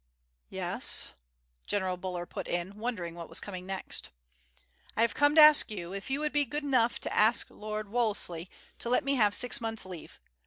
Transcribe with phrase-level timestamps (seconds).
[0.49, 1.13] "Yes?"
[1.67, 4.09] General Buller put in, wondering what was coming next.
[4.97, 7.87] "I have come to ask you if you would be good enough to ask Lord
[7.87, 10.19] Wolseley to let me have six months' leave.